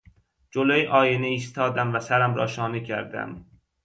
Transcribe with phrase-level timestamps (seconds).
[0.53, 3.45] جلو آینه ایستادم و سرم را شانه کردم.